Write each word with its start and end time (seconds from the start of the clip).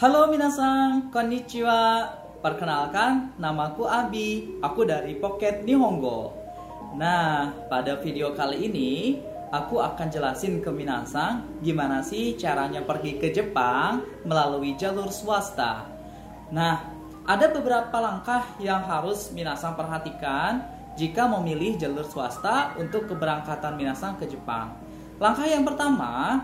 Halo 0.00 0.32
minasang, 0.32 1.12
konnichiwa. 1.12 2.08
Perkenalkan, 2.40 3.36
namaku 3.36 3.84
Abi. 3.84 4.56
Aku 4.64 4.88
dari 4.88 5.12
Pocket 5.20 5.60
Nihongo. 5.60 6.32
Nah, 6.96 7.52
pada 7.68 8.00
video 8.00 8.32
kali 8.32 8.64
ini 8.64 9.20
aku 9.52 9.76
akan 9.76 10.08
jelasin 10.08 10.64
ke 10.64 10.72
minasang 10.72 11.44
gimana 11.60 12.00
sih 12.00 12.32
caranya 12.40 12.80
pergi 12.80 13.20
ke 13.20 13.28
Jepang 13.28 14.00
melalui 14.24 14.72
jalur 14.80 15.12
swasta. 15.12 15.84
Nah, 16.48 16.80
ada 17.28 17.52
beberapa 17.52 18.00
langkah 18.00 18.56
yang 18.56 18.80
harus 18.80 19.28
minasang 19.36 19.76
perhatikan 19.76 20.64
jika 20.96 21.28
memilih 21.28 21.76
jalur 21.76 22.08
swasta 22.08 22.72
untuk 22.80 23.04
keberangkatan 23.04 23.76
minasang 23.76 24.16
ke 24.16 24.24
Jepang. 24.24 24.80
Langkah 25.20 25.44
yang 25.44 25.68
pertama, 25.68 26.40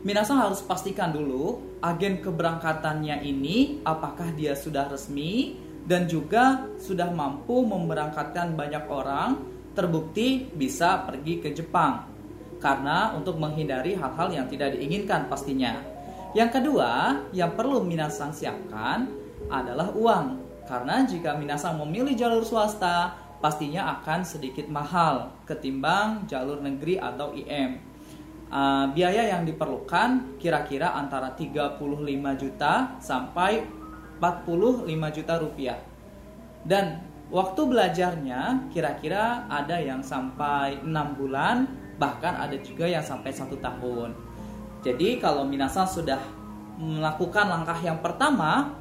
Minasang 0.00 0.40
harus 0.40 0.64
pastikan 0.64 1.12
dulu 1.12 1.60
agen 1.84 2.24
keberangkatannya 2.24 3.20
ini 3.20 3.84
apakah 3.84 4.32
dia 4.32 4.56
sudah 4.56 4.88
resmi 4.88 5.60
dan 5.84 6.08
juga 6.08 6.64
sudah 6.80 7.12
mampu 7.12 7.60
memberangkatkan 7.68 8.56
banyak 8.56 8.88
orang 8.88 9.36
terbukti 9.76 10.48
bisa 10.56 11.04
pergi 11.04 11.44
ke 11.44 11.52
Jepang. 11.52 12.08
Karena 12.64 13.12
untuk 13.12 13.36
menghindari 13.36 13.92
hal-hal 13.92 14.32
yang 14.32 14.48
tidak 14.48 14.72
diinginkan 14.72 15.28
pastinya. 15.28 15.76
Yang 16.32 16.60
kedua, 16.60 17.20
yang 17.36 17.52
perlu 17.52 17.84
Minasang 17.84 18.32
siapkan 18.32 19.04
adalah 19.52 19.92
uang. 19.92 20.40
Karena 20.64 21.04
jika 21.04 21.36
Minasang 21.36 21.76
memilih 21.76 22.16
jalur 22.16 22.48
swasta, 22.48 23.20
pastinya 23.44 24.00
akan 24.00 24.24
sedikit 24.24 24.64
mahal 24.72 25.28
ketimbang 25.44 26.24
jalur 26.24 26.64
negeri 26.64 26.96
atau 26.96 27.36
IM. 27.36 27.89
Uh, 28.50 28.90
biaya 28.90 29.30
yang 29.30 29.46
diperlukan 29.46 30.34
kira-kira 30.42 30.90
antara 30.98 31.30
35 31.38 31.78
juta 32.34 32.98
sampai 32.98 33.62
45 34.18 34.90
juta 35.16 35.34
rupiah. 35.38 35.78
Dan 36.66 36.98
waktu 37.30 37.60
belajarnya 37.62 38.68
kira-kira 38.74 39.46
ada 39.46 39.78
yang 39.78 40.02
sampai 40.02 40.82
6 40.82 40.90
bulan, 41.14 41.70
bahkan 41.96 42.36
ada 42.36 42.58
juga 42.58 42.90
yang 42.90 43.06
sampai 43.06 43.30
satu 43.30 43.54
tahun. 43.62 44.12
Jadi 44.82 45.22
kalau 45.22 45.46
Minasa 45.46 45.86
sudah 45.86 46.18
melakukan 46.80 47.46
langkah 47.48 47.78
yang 47.80 48.02
pertama, 48.02 48.74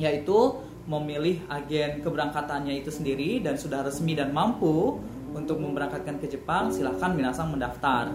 yaitu 0.00 0.56
memilih 0.86 1.42
agen 1.50 2.00
keberangkatannya 2.00 2.80
itu 2.80 2.88
sendiri 2.88 3.42
dan 3.42 3.58
sudah 3.58 3.82
resmi 3.82 4.14
dan 4.14 4.30
mampu 4.30 4.96
untuk 5.36 5.60
memberangkatkan 5.60 6.16
ke 6.22 6.26
Jepang, 6.32 6.72
silahkan 6.72 7.12
Minasa 7.12 7.44
mendaftar. 7.44 8.08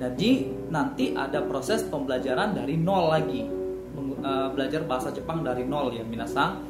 Jadi 0.00 0.48
nanti 0.72 1.12
ada 1.12 1.44
proses 1.44 1.84
pembelajaran 1.84 2.56
dari 2.56 2.80
nol 2.80 3.12
lagi, 3.12 3.44
eh, 3.44 4.48
belajar 4.56 4.88
bahasa 4.88 5.12
Jepang 5.12 5.44
dari 5.44 5.68
nol 5.68 5.92
ya 5.92 6.00
minasang. 6.00 6.64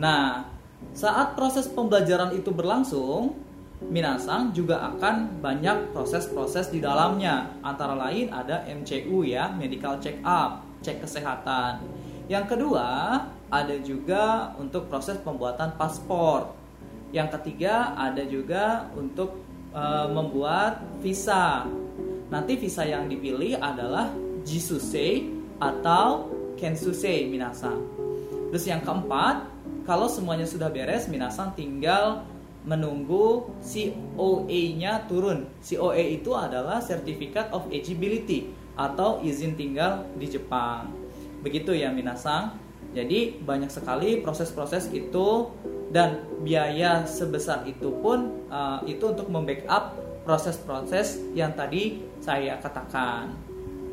Nah, 0.00 0.48
saat 0.96 1.36
proses 1.36 1.68
pembelajaran 1.68 2.32
itu 2.32 2.48
berlangsung, 2.48 3.36
minasang 3.84 4.56
juga 4.56 4.80
akan 4.96 5.44
banyak 5.44 5.92
proses-proses 5.92 6.72
di 6.72 6.80
dalamnya. 6.80 7.52
Antara 7.60 7.92
lain 7.92 8.32
ada 8.32 8.64
MCU 8.64 9.20
ya, 9.28 9.52
medical 9.52 10.00
check 10.00 10.16
up, 10.24 10.64
cek 10.80 11.04
kesehatan. 11.04 11.84
Yang 12.32 12.56
kedua, 12.56 12.88
ada 13.52 13.76
juga 13.84 14.56
untuk 14.56 14.88
proses 14.88 15.20
pembuatan 15.20 15.76
paspor. 15.76 16.56
Yang 17.12 17.38
ketiga, 17.38 17.92
ada 17.94 18.24
juga 18.24 18.88
untuk 18.96 19.44
uh, 19.76 20.08
membuat 20.08 20.80
visa 21.04 21.68
Nanti 22.32 22.56
visa 22.56 22.84
yang 22.88 23.08
dipilih 23.08 23.60
adalah 23.60 24.12
Jisusei 24.44 25.28
atau 25.60 26.30
Kensusei 26.54 27.26
minasang. 27.28 27.82
Terus 28.52 28.64
yang 28.70 28.80
keempat, 28.86 29.50
kalau 29.84 30.06
semuanya 30.06 30.46
sudah 30.46 30.70
beres, 30.70 31.10
minasang 31.10 31.52
tinggal 31.58 32.24
menunggu 32.64 33.52
COA-nya 33.60 35.04
turun. 35.04 35.44
COA 35.60 36.16
itu 36.16 36.32
adalah 36.32 36.80
Certificate 36.80 37.52
of 37.52 37.68
Eligibility 37.68 38.48
atau 38.74 39.20
izin 39.20 39.54
tinggal 39.54 40.08
di 40.16 40.26
Jepang. 40.30 40.88
Begitu 41.44 41.76
ya 41.76 41.92
minasang. 41.92 42.56
Jadi 42.94 43.42
banyak 43.42 43.68
sekali 43.68 44.22
proses-proses 44.22 44.88
itu 44.94 45.50
dan 45.90 46.24
biaya 46.46 47.04
sebesar 47.04 47.66
itu 47.66 47.90
pun 48.00 48.46
uh, 48.48 48.80
itu 48.86 49.02
untuk 49.02 49.26
membackup 49.28 49.98
proses-proses 50.24 51.20
yang 51.36 51.52
tadi 51.52 52.02
saya 52.18 52.56
katakan. 52.58 53.30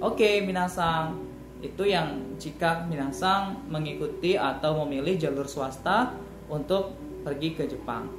Oke, 0.01 0.41
minasang, 0.41 1.19
itu 1.61 1.85
yang 1.85 2.35
jika 2.41 2.87
minasang 2.89 3.61
mengikuti 3.69 4.33
atau 4.33 4.81
memilih 4.81 5.19
jalur 5.19 5.45
swasta 5.45 6.15
untuk 6.49 6.97
pergi 7.21 7.53
ke 7.53 7.69
Jepang. 7.69 8.09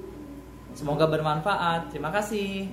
Semoga 0.79 1.11
bermanfaat. 1.11 1.91
Terima 1.91 2.15
kasih. 2.15 2.71